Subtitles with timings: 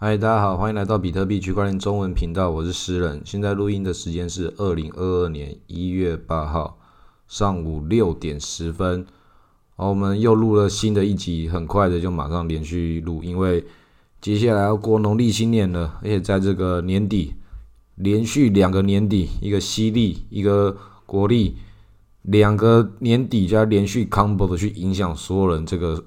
[0.00, 3.20] 嗨，大家好，欢迎来到比特币区块链中文频道，我是诗人。
[3.24, 6.78] 现在录音的时间是二零二二年一月八号
[7.26, 9.04] 上午六点十分。
[9.74, 13.66] 好，我们又录了新的一集，很快的就马上连续录，因为
[14.20, 17.34] 接下来要过农历新年了，而且在这个年底，
[17.96, 20.76] 连续两个年底，一个西历，一个
[21.06, 21.56] 国历，
[22.22, 26.04] 两个年底加连续 combo 的去影响所有人，这个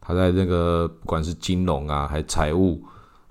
[0.00, 2.84] 他在那个不管是金融啊，还财务。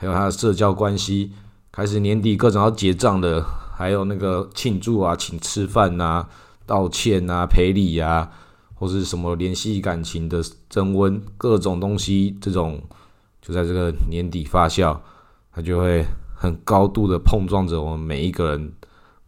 [0.05, 1.31] 有他的社交关系，
[1.71, 3.43] 开始年底各种要结账的，
[3.75, 6.27] 还有那个庆祝啊，请吃饭呐，
[6.65, 8.31] 道歉啊，赔礼啊，
[8.75, 12.81] 或是什么联系感情的增温，各种东西，这种
[13.41, 14.95] 就在这个年底发酵，
[15.51, 18.73] 它就会很高度的碰撞着我们每一个人，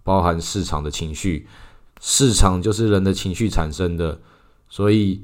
[0.04, 1.48] 包含市场的情绪，
[2.00, 4.20] 市场就是人的情绪产生的，
[4.70, 5.24] 所以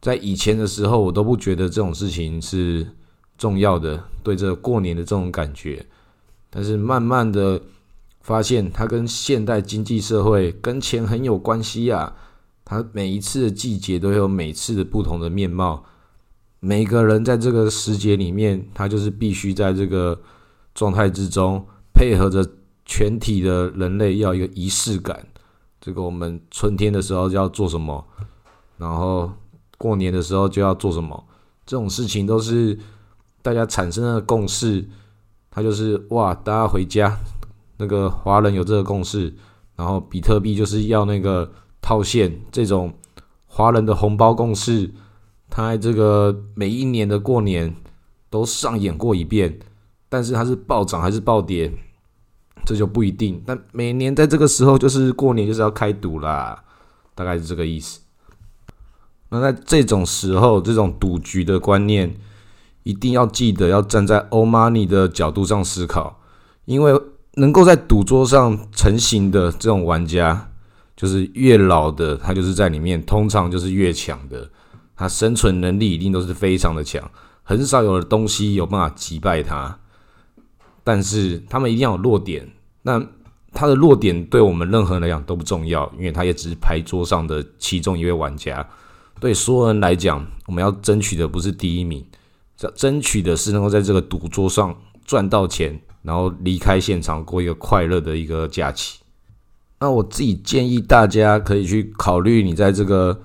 [0.00, 2.94] 在以前的时候，我都不觉得这种事情是。
[3.38, 5.86] 重要的对这过年的这种感觉，
[6.50, 7.62] 但是慢慢的
[8.20, 12.16] 发现，它跟现代经济社会跟钱很有关系啊。
[12.64, 15.84] 它每一次的季节都有每次的不同的面貌，
[16.58, 20.20] 每个人在这个时节里面，他就是必须在这个
[20.74, 21.64] 状态之中，
[21.94, 22.44] 配合着
[22.84, 25.24] 全体的人类要一个仪式感。
[25.80, 28.04] 这个我们春天的时候就要做什么，
[28.76, 29.30] 然后
[29.78, 31.24] 过年的时候就要做什么，
[31.64, 32.76] 这种事情都是。
[33.42, 34.84] 大家产生的共识，
[35.50, 37.18] 它就是哇，大家回家。
[37.80, 39.32] 那个华人有这个共识，
[39.76, 41.48] 然后比特币就是要那个
[41.80, 42.92] 套现，这种
[43.46, 44.90] 华人的红包共识，
[45.48, 47.72] 它这个每一年的过年
[48.28, 49.60] 都上演过一遍，
[50.08, 51.72] 但是它是暴涨还是暴跌，
[52.64, 53.40] 这就不一定。
[53.46, 56.64] 但每年在这个时候，就是过年就是要开赌啦，
[57.14, 58.00] 大概是这个意思。
[59.28, 62.12] 那在这种时候，这种赌局的观念。
[62.88, 66.18] 一定要记得要站在欧 money 的角度上思考，
[66.64, 66.98] 因为
[67.34, 70.48] 能够在赌桌上成型的这种玩家，
[70.96, 74.48] 就是越老的，他就是在里面通常就是越强的，
[74.96, 77.10] 他生存能力一定都是非常的强，
[77.42, 79.78] 很少有的东西有办法击败他。
[80.82, 83.06] 但是他们一定要有弱点，那
[83.52, 88.66] 他的弱点对我们任何人来讲都不重要，因为他也只是牌桌上的其中一位玩家。
[89.20, 92.02] 对所有人来讲，我们要争取的不是第一名。
[92.74, 98.98] 争取的是能够在这个赌桌上赚到钱，然后离开现场过一个快乐的一个假期。
[99.78, 103.20] 那我自己建议大家可以去考虑，你在这个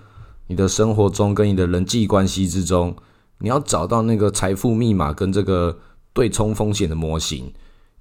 [0.46, 2.96] 你的生活中跟你的人际关系之中，
[3.40, 5.80] 你要找到那个财富密码跟这个
[6.14, 7.52] 对冲风险的模型。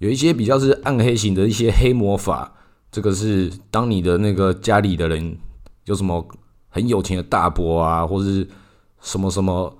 [0.00, 2.53] 有一些比较是暗黑型的一些黑魔法，
[2.91, 5.38] 这个是当你的那个家里的人
[5.87, 6.28] 有什么
[6.69, 8.47] 很有钱的大伯啊，或者是
[9.00, 9.75] 什么什么。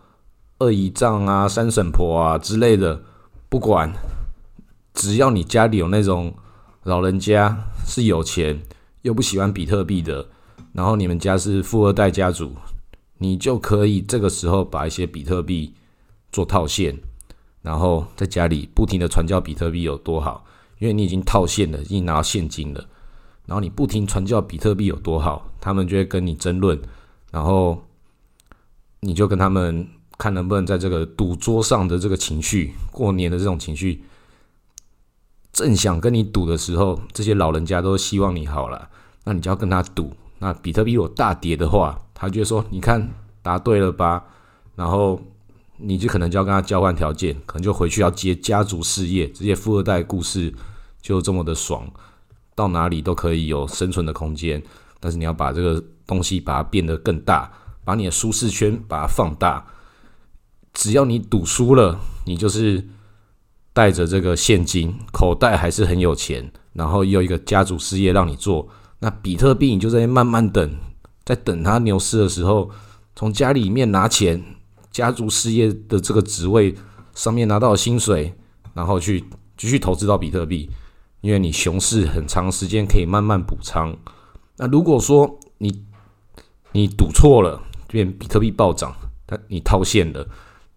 [0.63, 3.03] 二姨丈啊、三婶婆啊之类的，
[3.49, 3.93] 不管，
[4.95, 6.33] 只要你家里有那种
[6.85, 8.63] 老人家是有钱
[9.03, 10.29] 又不喜欢比特币的，
[10.73, 12.55] 然后你们家是富二代家族，
[13.19, 15.75] 你就可以这个时候把一些比特币
[16.31, 16.97] 做套现，
[17.63, 20.45] 然后在家里不停的传教比特币有多好，
[20.79, 22.85] 因为你已经套现了，已经拿现金了，
[23.47, 26.81] 然后你不停传教比特币有多好，他们就会跟你争论，
[27.33, 27.83] 然后
[29.01, 29.89] 你就跟他们。
[30.23, 34.05] 看能不能在这个赌桌上的这个情绪，过年的这种情绪，
[35.53, 38.89] 正想跟你赌的时候，这些老人家都希望你好了，
[39.25, 40.13] 那你就要跟他赌。
[40.39, 43.11] 那比特币有大跌的话，他就说：“你看
[43.43, 44.23] 答对了吧？”
[44.77, 45.21] 然后
[45.77, 50.55] 你就可能就要跟他交换条件，可能就回去要接家族事业，这些富二代故事
[51.01, 51.91] 就这么的爽，
[52.55, 54.63] 到哪里都可以有生存的空间。
[55.01, 57.51] 但是你要把这个东西把它变得更大，
[57.85, 59.67] 把你的舒适圈把它放大。
[60.75, 62.89] 只要你赌输了，你就是
[63.73, 68.69] 带着这个现金，口袋还是很有钱，然后有一个家族事业让你做。
[69.01, 70.77] 那比特币你就在慢慢等，
[71.25, 72.71] 在等它牛市的时候，
[73.15, 74.43] 从家里面拿钱，
[74.91, 76.75] 家族事业的这个职位
[77.15, 78.35] 上面拿到薪水，
[78.75, 79.25] 然后去
[79.57, 80.71] 继续投资到比特币，
[81.21, 83.97] 因为你熊市很长时间可以慢慢补仓。
[84.57, 85.85] 那如果说你
[86.73, 88.95] 你赌错了，变比特币暴涨，
[89.27, 90.27] 它你套现了。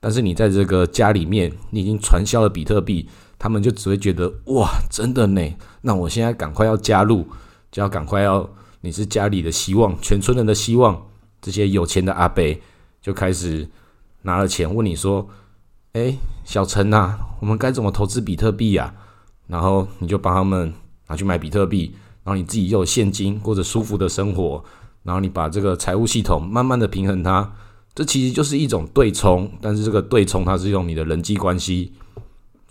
[0.05, 3.09] 但是你在这个家里面，你已经传销了比特币，
[3.39, 5.41] 他们就只会觉得哇，真的呢。
[5.81, 7.25] 那我现在赶快要加入，
[7.71, 8.47] 就要赶快要，
[8.81, 11.07] 你是家里的希望，全村人的希望。
[11.41, 12.43] 这些有钱的阿伯
[13.01, 13.67] 就开始
[14.21, 15.27] 拿了钱问你说
[15.93, 18.93] ：“哎，小陈呐，我们该怎么投资比特币呀？”
[19.49, 20.71] 然后你就帮他们
[21.07, 24.63] 拿去买比特币，然后你自己又有现金，过着舒服的生活，
[25.01, 27.51] 然后你把这个财务系统慢慢的平衡它。
[27.95, 31.93] 这其实就是一种对冲，但是这个对冲它是用你的人际关系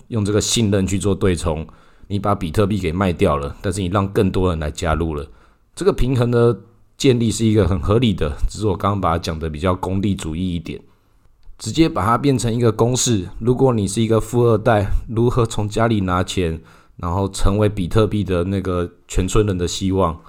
[0.08, 1.66] 用这个信任去做对冲，
[2.08, 5.26] 你把比特币给卖掉了，但是你让更多人来加入了，
[5.74, 6.60] 这个平衡的
[6.98, 10.78] 建立是一个很合理的，只是我刚刚把它讲的比较功利主义一点，
[11.58, 13.26] 直接把它变成一个公式。
[13.38, 16.60] 如果你是一个富二代，如何从家里拿钱，
[16.98, 20.20] 然后成为比特币的那个全村人的希望？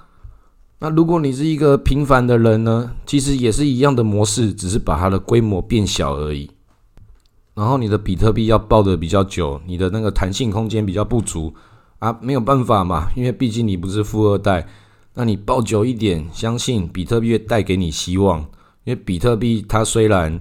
[0.78, 2.92] 那如果你是一个平凡的人呢？
[3.06, 6.50] 其实也是一样的模式，只是把它的规模变小而已。
[7.54, 11.54] 然后你的比特币要抱的比较久，你的那个弹性空间比较不足
[11.98, 14.68] 啊，没有办法嘛，因为毕竟你不是富二代。
[15.14, 18.40] 那你抱久一点，相信比特币会带给你希望。
[18.84, 20.38] 因为比特币它虽然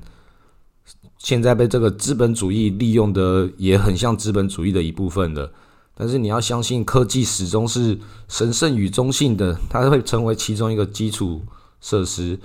[1.18, 5.50] 现在被这个资本主义利用的也很像资本主义的一部分了。
[5.98, 7.98] 但是你要相信，科技始终是
[8.28, 11.42] 神圣与中性的，它会成为其中一个基础
[11.80, 12.38] 设施。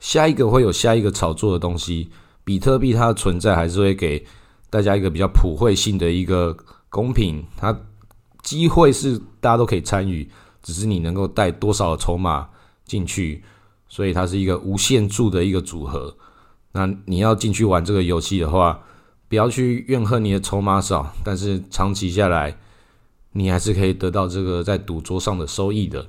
[0.00, 2.10] 下一个会有下一个炒作的东西，
[2.42, 4.26] 比特币它的存在还是会给
[4.68, 6.56] 大家一个比较普惠性的一个
[6.90, 7.78] 公平，它
[8.42, 10.28] 机会是大家都可以参与，
[10.62, 12.48] 只是你能够带多少筹码
[12.84, 13.42] 进去，
[13.88, 16.16] 所以它是一个无限注的一个组合。
[16.72, 18.80] 那你要进去玩这个游戏的话，
[19.28, 22.58] 不要去怨恨你的筹码少，但是长期下来。
[23.36, 26.08] 你还是可以得到这个在赌桌上的收益的。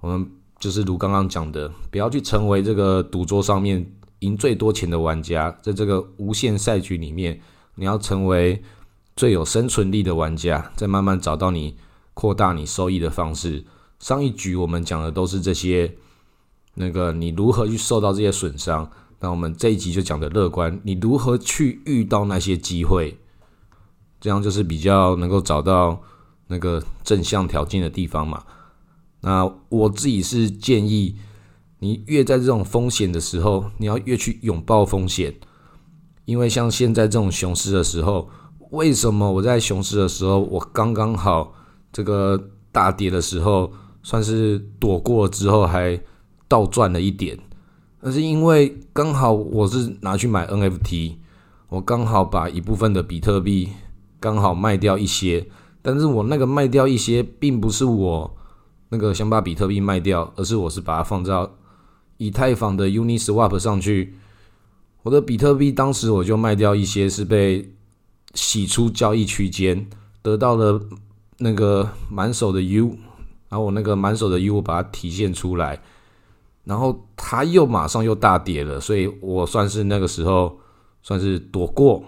[0.00, 0.26] 我们
[0.58, 7.38] 就是如刚刚讲的，不要去成为这个赌桌上面赢最多钱的玩家，在这个无限赛局里面，
[7.74, 8.62] 你要成为
[9.14, 11.76] 最有生存力的玩家，再慢慢找到你
[12.14, 13.66] 扩大你收益的方式。
[13.98, 15.94] 上一局我们讲的都是这些，
[16.76, 18.90] 那个你如何去受到这些损伤。
[19.20, 23.18] 那我们这一集就讲的乐观，你如何去遇到那些机会，
[24.22, 26.02] 这样就是比较能够找到。
[26.52, 28.44] 那个正向条件的地方嘛，
[29.22, 31.16] 那我自己是建议
[31.78, 35.34] 你越在这种风险的时候，你要越去拥抱风险，
[36.26, 38.28] 因为像现在这种熊市的时候，
[38.70, 41.54] 为什么我在熊市的时候，我刚刚好
[41.90, 43.72] 这个大跌的时候，
[44.02, 45.98] 算是躲过之后还
[46.46, 47.38] 倒赚了一点，
[48.02, 51.14] 那是因为刚好我是拿去买 NFT，
[51.70, 53.70] 我刚好把一部分的比特币
[54.20, 55.46] 刚好卖掉一些。
[55.82, 58.34] 但是我那个卖掉一些，并不是我
[58.90, 61.50] 那个想把比特币卖掉，而是我是把它放到
[62.18, 64.14] 以太坊的 Uniswap 上去。
[65.02, 67.74] 我的比特币当时我就卖掉一些，是被
[68.34, 69.88] 洗出交易区间，
[70.22, 70.80] 得到了
[71.38, 72.96] 那个满手的 U，
[73.48, 75.82] 然后我那个满手的 U 把它体现出来，
[76.64, 80.60] 然后它又马上又大跌了，所以我算是那个时候
[81.02, 82.04] 算是躲过。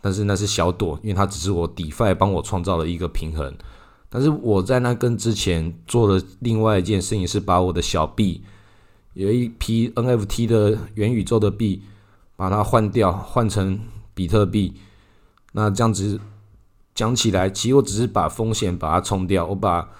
[0.00, 3.52] 但是那是小朵，因为它只是我 DeFi 帮我创造了一个平衡。
[4.08, 8.42] 但是我在那跟之前做的另外一件事情，是把我的小币
[9.12, 11.82] 有一批 NFT 的元宇宙的币，
[12.36, 13.80] 把它换掉，换成
[14.14, 14.72] 比特币。
[15.52, 16.20] 那这样子
[16.94, 19.90] 讲起来，其实我只是把风险把它冲掉，我把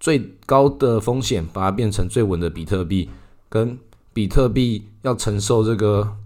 [0.00, 3.08] 最高的风险把它变成最稳的比特币，
[3.48, 3.78] 跟
[4.12, 6.16] 比特币要承受这个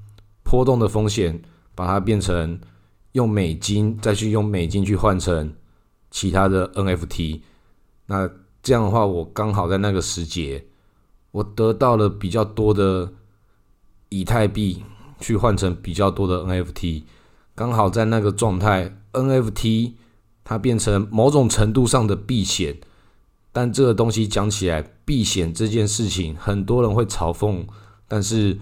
[0.43, 1.40] 波动的风险，
[1.75, 2.58] 把它变成。
[3.16, 5.54] 用美金再去用美金去换成
[6.10, 7.40] 其他的 NFT，
[8.08, 8.30] 那
[8.62, 10.66] 这样的话，我刚好在那个时节，
[11.30, 13.10] 我得到了比较多的
[14.10, 14.84] 以太币
[15.18, 17.04] 去换成比较多的 NFT，
[17.54, 19.92] 刚好在那个状态，NFT
[20.44, 22.76] 它变成某种程度上的避险，
[23.50, 27.64] 但这个东西讲起来，避险这件事情，很多人会嘲讽，
[28.06, 28.58] 但是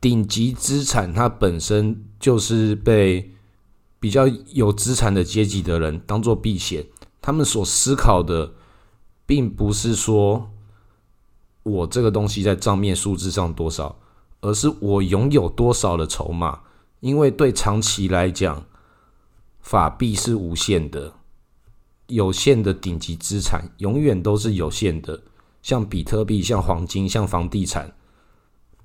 [0.00, 3.30] 顶级资产它本身就是被。
[4.02, 6.84] 比较有资产的阶级的人当做避险，
[7.20, 8.50] 他们所思考的，
[9.24, 10.50] 并不是说
[11.62, 14.00] 我这个东西在账面数字上多少，
[14.40, 16.62] 而是我拥有多少的筹码。
[16.98, 18.66] 因为对长期来讲，
[19.60, 21.12] 法币是无限的，
[22.08, 25.22] 有限的顶级资产永远都是有限的，
[25.62, 27.94] 像比特币、像黄金、像房地产，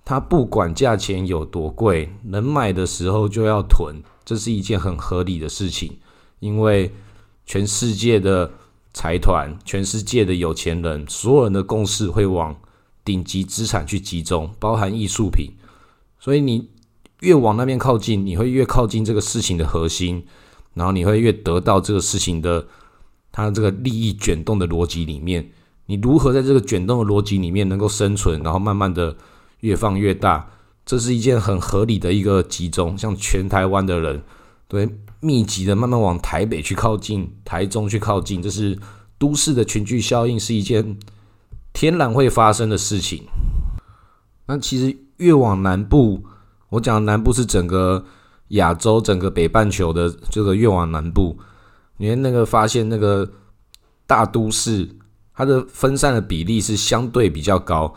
[0.06, 3.96] 它不管价钱有多贵，能买的时候就要囤。
[4.28, 6.00] 这是一件很合理的事情，
[6.42, 6.94] 因为
[7.46, 8.52] 全世界的
[8.94, 12.54] 财团、全世界的有钱人，所有人的共识会往
[13.06, 15.52] 顶级资产去集中，包含艺术品。
[16.20, 16.70] 所以你
[17.22, 20.26] 越往那边靠近，你会越靠近这个事情的核心，
[20.74, 22.68] 然后你会越得到这个事情的
[23.32, 25.50] 它这个利益卷动的逻辑里面。
[25.86, 29.16] 你如何在这个卷动的逻辑里面能够生存，然后慢慢的
[29.62, 30.50] 越放越大？
[30.88, 34.24] 这是一件很合理的一个集中，像全台湾的人，
[34.70, 34.90] 对
[35.20, 38.80] 密集的慢慢往台北去靠近，台中去靠近，这是
[39.18, 40.98] 都市的群聚效应，是一件
[41.74, 43.26] 天然会发生的事情。
[44.46, 46.24] 那其实越往南部，
[46.70, 48.06] 我讲南部是整个
[48.50, 51.38] 亚洲整个北半球的这个越往南部，
[51.98, 53.30] 你那个发现那个
[54.06, 54.88] 大都市，
[55.34, 57.94] 它的分散的比例是相对比较高。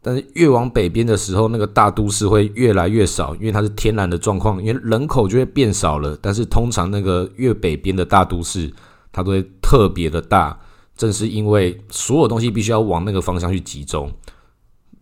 [0.00, 6.16] 但是越往北边的时候，那个大都市会越来越少，因为它是天然的状况，因为人口就会变少了。
[6.22, 8.72] 但是通常那个越北边的大都市，
[9.10, 10.56] 它都会特别的大，
[10.96, 14.10] 正是因为所有东西必须要往那个方向去集中，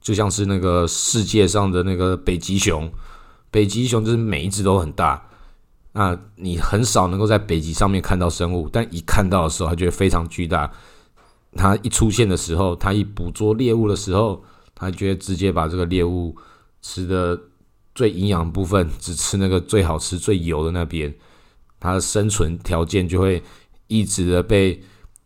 [0.00, 2.90] 就像是那个世界上的那个北极熊，
[3.50, 5.28] 北极熊就是每一只都很大，
[5.92, 10.72] 那你很少能够在北极上面看到生物，但一看到的时候，它就会非常巨大。
[11.54, 14.42] 它一出现的时候，它一捕捉猎物的时候。
[14.78, 16.36] 他觉得直接把这个猎物
[16.82, 17.40] 吃的
[17.94, 21.14] 最营养部分，只吃那个最好吃、最油的那边，
[21.80, 23.42] 它的生存条件就会
[23.86, 24.78] 一直的被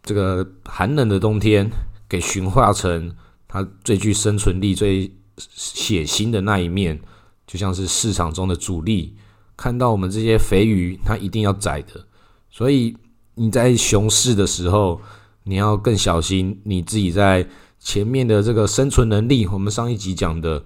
[0.04, 1.69] 这个寒冷的冬天
[2.09, 3.12] 给驯化成
[3.49, 7.00] 它最具生存力、最血腥的那一面，
[7.45, 9.16] 就像是市场中的主力
[9.57, 12.07] 看到我们这些肥鱼，它一定要宰的。
[12.49, 12.97] 所以
[13.35, 15.00] 你在熊市的时候，
[15.42, 17.49] 你要更小心你自己在。
[17.81, 20.63] 前面的这个生存能力，我们上一集讲的，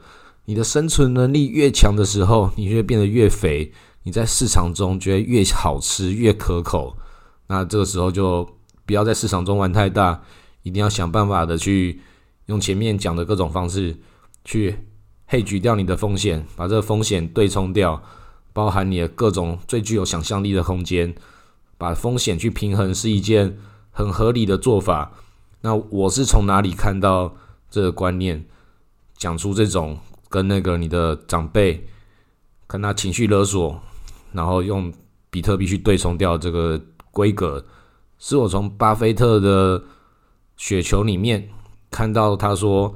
[0.47, 6.97] 你的生存能力越强的时候，你就会变得越肥，你在市场中觉得越好吃、越可口。
[7.47, 8.47] 那这个时候就
[8.85, 10.23] 不要在市场中玩太大，
[10.65, 12.01] 一定要想办法的去
[12.47, 13.97] 用前面讲的各种方式
[14.45, 14.77] 去
[15.27, 18.03] 嘿举掉你的风险，把这个风险对冲掉，
[18.53, 21.15] 包含你的各种最具有想象力的空间，
[21.79, 23.57] 把风险去平衡是一件
[23.93, 25.13] 很合理的做法。
[25.65, 27.35] 那我是从哪里看到
[27.71, 28.45] 这个观念，
[29.17, 31.83] 讲出这种跟那个你的长辈
[32.67, 33.81] 跟他情绪勒索，
[34.33, 34.93] 然后用
[35.31, 36.79] 比特币去对冲掉这个
[37.11, 37.65] 规格，
[38.19, 39.83] 是我从巴菲特的
[40.59, 41.49] 雪球里面
[41.91, 42.95] 看到他说，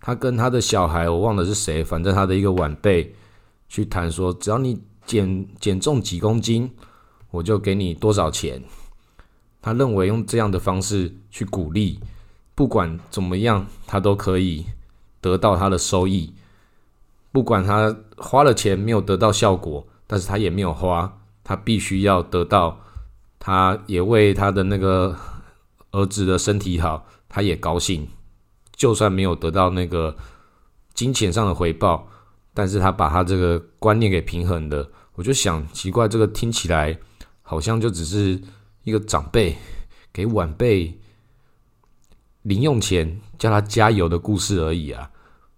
[0.00, 3.14] 他跟他的小孩我忘了是谁，反正他的一个晚辈
[3.68, 6.68] 去谈说，只要你减减重几公斤，
[7.30, 8.60] 我就给你多少钱。
[9.62, 12.00] 他认为用这样的方式去鼓励，
[12.52, 14.66] 不管怎么样，他都可以
[15.20, 16.34] 得到他的收益。
[17.30, 22.80] 不管他花了钱没有得到效果，但是他也没有花，他必须要得到。
[23.38, 25.16] 他也为他的那个
[25.92, 28.08] 儿子的身体好，他也高兴。
[28.74, 30.16] 就算没有得到那个
[30.92, 32.08] 金钱上的回报，
[32.52, 34.90] 但是他把他这个观念给平衡的。
[35.14, 36.98] 我就想奇怪，这个听起来
[37.42, 38.40] 好像就只是。
[38.84, 39.56] 一个长辈
[40.12, 40.98] 给晚辈
[42.42, 45.10] 零用钱，叫他加油的故事而已啊！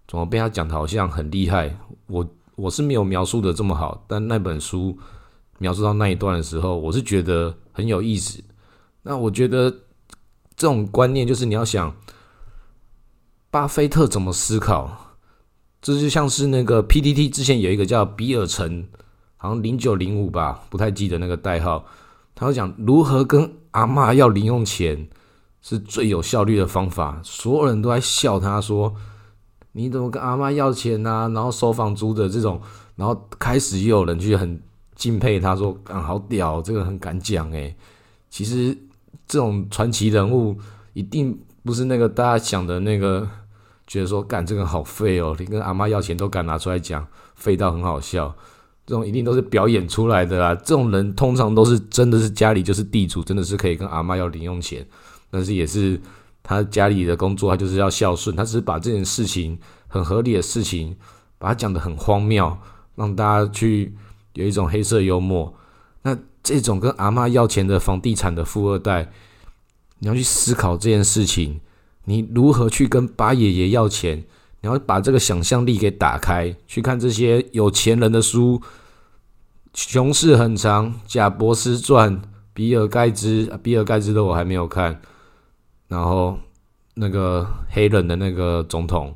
[0.07, 1.75] 怎么被他讲的好像很厉害？
[2.07, 4.97] 我我是没有描述的这么好，但那本书
[5.57, 8.43] 描述到那一段的时候，我是觉得很有意思。
[9.01, 9.71] 那我觉得
[10.55, 11.95] 这种观念就是你要想，
[13.49, 15.17] 巴菲特怎么思考？
[15.81, 18.87] 这就像是那个 PDT 之前有一个叫比尔城，
[19.37, 21.83] 好像零九零五吧，不太记得那个代号。
[22.35, 25.07] 他讲如何跟阿妈要零用钱
[25.61, 28.93] 是最有效率的方法，所有人都在笑他说
[29.71, 32.61] ：“你怎么跟阿妈要钱啊？”然后收房租的这种，
[32.95, 34.61] 然后开始也有人去很
[34.93, 37.75] 敬佩他说：“啊，好屌，这个很敢讲诶。
[38.29, 38.77] 其实
[39.25, 40.57] 这种传奇人物
[40.93, 43.27] 一定不是那个大家想的那个，
[43.87, 48.35] 觉得说干这个好废哦，你跟阿妈要钱都敢拿出来讲，废到很好笑。
[48.85, 50.53] 这种一定都是表演出来的啦！
[50.55, 54.85] 这种人通常都是真的是家里就是地主，真的是可以跟阿妈要零用钱，
[55.31, 55.99] 但是也是
[56.43, 60.95] 他家里的工作，他就是要孝顺，他只是把这件事情很合理的事情，
[61.39, 62.55] 把它讲的很荒谬，
[62.95, 63.95] 让大家去
[64.33, 65.51] 有一种黑色幽默。
[66.03, 69.11] 那这种跟阿妈要钱的房地产的富二代，
[69.97, 71.59] 你要去思考这件事情，
[72.03, 74.25] 你如何去跟八爷爷要钱？
[74.65, 78.59] 你要把这个想象力给打开，去看这些有钱人的书，
[79.75, 82.11] 《熊市很长》《贾博士传》
[82.51, 84.99] 《比尔盖茨》比尔盖茨的我还没有看，
[85.87, 86.39] 然后
[86.95, 89.15] 那个黑人的那个总统，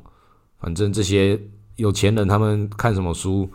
[0.60, 1.36] 反正这些
[1.74, 3.50] 有钱人他们看什么书，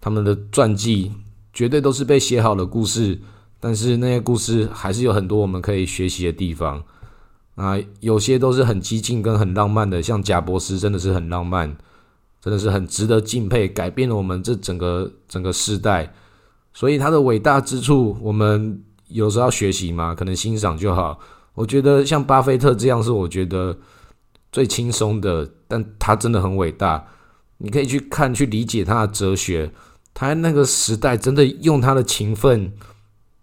[0.00, 1.12] 他们的传记
[1.52, 3.20] 绝对都是被写好的故事，
[3.60, 6.82] 但是那些故事还是有很多我们可以学习的地方。
[7.56, 11.74] 啊，有些都是很激进跟很浪漫的，像贾博士真的是很浪漫，
[12.38, 16.12] 真的是很值得敬佩，改变了我们这整个整个世代。
[16.74, 21.18] 所以他的伟大之处，我们有时候要学习嘛，可能欣赏就好。
[21.54, 23.74] 我觉得像巴菲特这样是我觉得
[24.52, 27.06] 最轻松的，但他真的很伟大。
[27.56, 29.72] 你可以去看去理解他的哲学，
[30.12, 32.70] 他那个时代真的用他的勤奋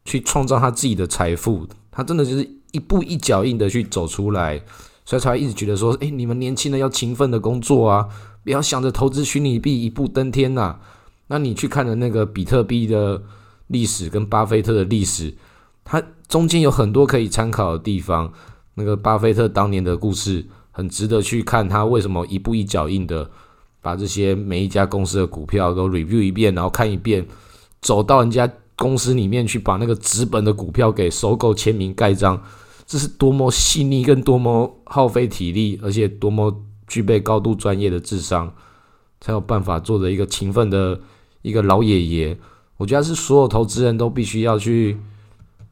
[0.05, 2.47] 去创造他自己的财富，他真的就是。
[2.73, 4.61] 一步一脚印的去走出来，
[5.05, 8.09] 所以才一直觉得说：“哎，你们年轻人要勤奋的工作啊，
[8.43, 10.77] 不要想着投资虚拟币一步登天呐。”
[11.27, 13.21] 那你去看的那个比特币的
[13.67, 15.33] 历史跟巴菲特的历史，
[15.85, 18.31] 它中间有很多可以参考的地方。
[18.75, 23.29] 那个巴菲特当年的故事很值得去看，他为什么一步一脚印的
[23.81, 27.25] 把这些每一家公司的股票都 review 一遍，然后看一遍，
[27.81, 32.41] 走到人家公司里面去把那个纸本的股票给收购、签名、盖章，
[32.85, 38.53] 这是多么细腻跟多么耗费体力，而且多么具备高度专业的智商，
[39.19, 40.99] 才有办法做的一个勤奋的
[41.41, 42.37] 一个老爷爷。
[42.77, 44.97] 我觉得是所有投资人都必须要去。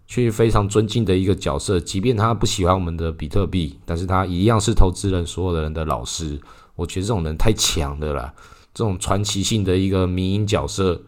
[0.07, 6.37] 去非常尊敬的一个角色，即便他不喜欢我们的比特币，但是他一样是投资人所有的人的老师。
[6.75, 8.33] 我觉得这种人太强的了，
[8.73, 11.01] 这种传奇性的一个民营角色，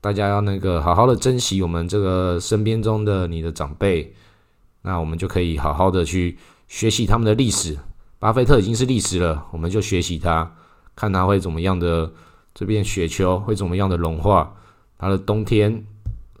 [0.00, 4.12] 大家要那个好好的珍惜我们这个身边中的你的长辈，
[4.86, 6.38] 那我们就可以好好的去
[6.68, 7.76] 学习他们的历史。
[8.20, 10.54] 巴菲特已经是历史了，我们就学习他，
[10.94, 12.12] 看他会怎么样的
[12.54, 14.54] 这边雪球会怎么样的融化，
[14.96, 15.84] 他的冬天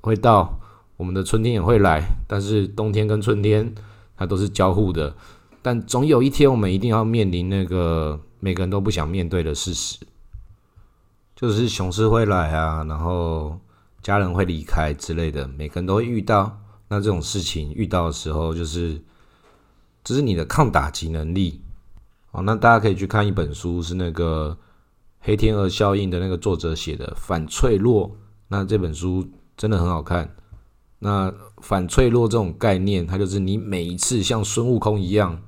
[0.00, 0.60] 会到。
[0.96, 3.74] 我们的春天也会来，但是冬天跟春天
[4.16, 5.14] 它都是交互的。
[5.60, 9.98] 但总有一天，我们一定要面临那个每个人都不想面对的事实，
[11.34, 13.60] 就是熊市会来啊，然后
[14.00, 16.58] 家人会离开之类的，每个人都会遇到。
[16.88, 19.02] 那这种事情遇到的时候，就是
[20.04, 21.60] 这是你的抗打击能力。
[22.32, 24.56] 哦，那大家可以去看一本书，是那个
[25.20, 28.08] 黑天鹅效应的那个作者写的《反脆弱》。
[28.48, 29.26] 那这本书
[29.56, 30.36] 真的很好看。
[30.98, 35.42] 那反脆弱这种概念，它就是你每一次像孙悟空一样，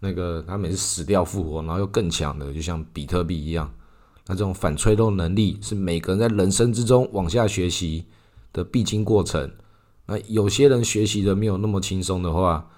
[0.00, 3.72] 那个他每次死掉复活，然后又更强的，就像比特币一样。
[4.26, 8.06] 那这种反脆弱能力是每个人在人生之中往下学习
[8.52, 9.50] 的必经过程。
[10.10, 12.68] 那有些人学习的没有那么轻松的话，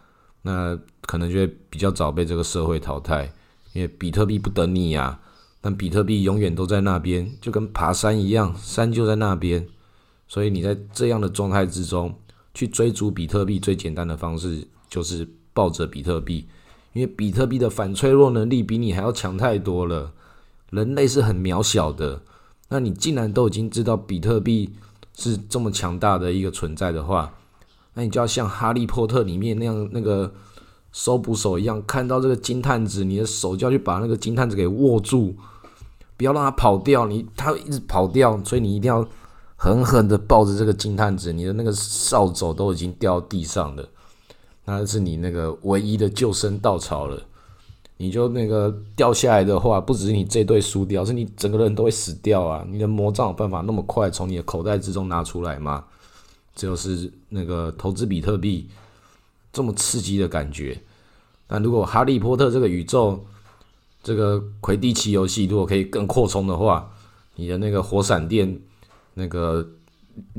[0.42, 3.32] 那可能就会比较早被这个社会淘汰，
[3.72, 5.18] 因为比特币不等你呀。
[5.62, 9.66] 但比特币永远都在那边，就跟爬山一样，山就在那边。
[10.28, 12.14] 所以你在这样的状态之中
[12.52, 16.46] 去追逐比特币，最简单的方式就是抱着比特币，
[16.92, 20.12] 因为比特币的反脆弱能力比你还要强太多了。
[20.70, 22.20] 人类是很渺小的，
[22.68, 24.72] 那你既然都已经知道比特币
[25.22, 27.32] 是这么强大的一个存在的话，
[27.94, 30.32] 那你就要像哈利波特里面那样那个
[30.92, 35.34] 搜捕手一样，看到这个金探子，你的手就要去把那个金探子给握住，
[36.16, 37.06] 不要让他跑掉。
[37.06, 39.06] 你他一直跑掉，所以你一定要。
[39.54, 43.88] 狠狠的抱着这个金探子，你的那个扫帚都已经掉地上了，
[44.64, 47.22] 那是你那个唯一的救生稻草了。
[48.02, 52.66] 你就那个掉下来的话，不只是你这队输掉，是你整个人都会死掉啊！
[52.68, 55.84] 你的魔杖有办法那么快从你的口袋之中拿出来吗？
[56.56, 58.68] 这就是那个投资比特币
[59.52, 60.76] 这么刺激的感觉。
[61.46, 63.24] 但如果哈利波特这个宇宙，
[64.02, 66.90] 这个魁地奇游戏如果可以更扩充的话，
[67.36, 68.60] 你的那个火闪电。
[69.14, 69.68] 那个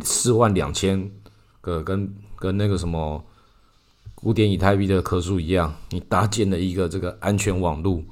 [0.02, 1.12] 四万两千
[1.62, 3.24] 个跟跟那个什么
[4.24, 8.04] 五点以太币的棵数一样，你搭建了一个这个安全网路，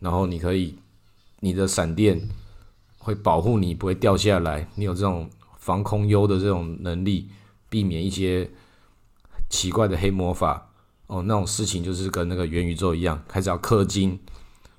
[0.00, 0.74] 然后你可以
[1.40, 2.20] 你的闪电
[2.98, 7.28] 会保护你不会掉下来，你有这种防空优的这种能力，
[7.68, 8.50] 避免一些
[9.48, 10.70] 奇怪的黑魔法
[11.06, 14.18] 哦，那种事情就是跟那个元宇宙一样，开始要氪金。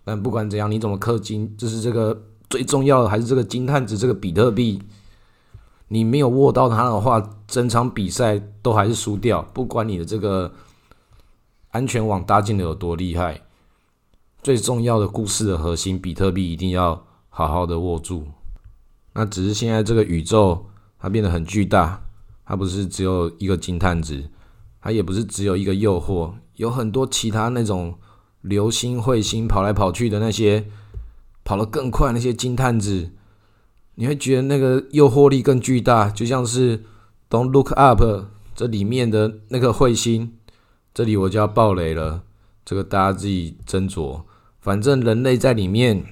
[0.04, 4.82] 但不管怎样，你怎么氪金，就是这个最重要的还是这个金探子这个比特币。
[5.88, 9.42] 你没有握到它的话，整场比赛都还是输掉。
[9.54, 10.52] 不管你的这个
[11.76, 13.42] 安全网搭建的有多厉害，
[14.42, 18.28] 最重要的故事的核心，比特币一定要好好的握住。
[19.12, 22.02] 那只是现在这个宇宙它变得很巨大，
[22.46, 24.30] 它不是只有一个金探子，
[24.82, 27.96] 它也不是只有一个诱惑，有很多其他那种
[28.40, 30.68] 流星彗星跑来跑去的那些
[31.44, 33.12] 跑得更快那些金探子。
[33.96, 36.78] 你会觉得那个诱惑力更巨大，就像是
[37.30, 38.02] 《Don't Look Up》
[38.56, 40.38] 这里面的那个彗星。
[40.96, 42.24] 这里我就要爆雷了，
[42.66, 44.22] 这个大家自己斟酌。
[44.62, 46.04] 反正人类在里面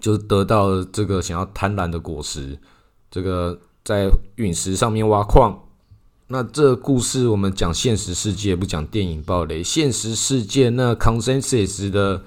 [0.00, 2.58] 就得到了这个想要贪婪的果实。
[3.10, 5.62] 这个在陨石上面挖矿。
[6.28, 9.62] 那这故事我们讲现实世界，不讲电影爆雷。
[9.62, 12.22] 现实世界那 Consensus 的。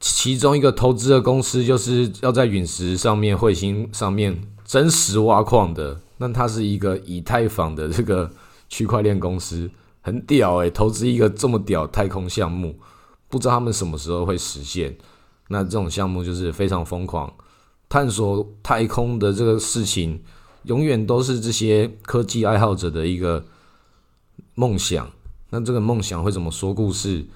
[0.00, 6.00] 其中一个投资的公司就是要在陨石上面、彗星上面真实挖矿的。
[6.18, 8.30] 那它是一个以太坊的这个
[8.68, 9.68] 区块链公司，
[10.08, 12.78] 很屌诶，投资一个这么屌太空项目，
[13.28, 14.96] 不知道他们什么时候会实现。
[15.48, 17.32] 那这种项目就是非常疯狂，
[17.88, 20.22] 探索太空的这个事情，
[20.64, 23.44] 永远都是这些科技爱好者的一个
[24.54, 25.10] 梦想。
[25.50, 27.26] 那这个梦想会怎么说故事？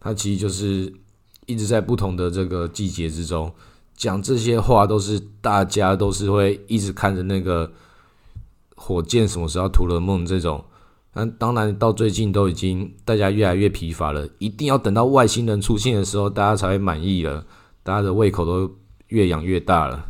[0.00, 0.92] 它其实就是。
[1.46, 3.52] 一直在不同的这个季节之中，
[3.96, 7.68] 讲这些话都是大家都是会一直看着那个
[8.76, 10.64] 火箭什么时候屠了梦这种。
[11.14, 17.44] 那当然到最近都已经大家越来越疲乏了，一定要等到外星人出现的时候，大家才会满意了。
[17.82, 18.70] 大家的胃口都
[19.08, 20.06] 越养越大了。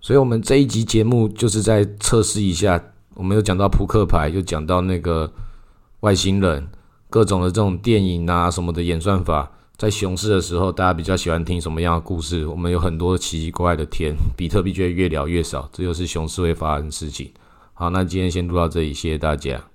[0.00, 2.82] 所以，我们这一集节目就是在测试一下。
[3.14, 5.32] 我们有讲到扑克牌，又讲到那个
[6.00, 6.66] 外星人，
[7.08, 9.52] 各种的这种电影啊什么的演算法。
[9.76, 12.46] 在熊市的时候，大家比较喜欢听什么样的故事？
[12.46, 17.30] 我们有很多奇奇怪怪的天，比特币就会越聊越少，这就是熊市会发生的事情。
[17.74, 19.71] 好，那今天先录到这里，谢谢大家。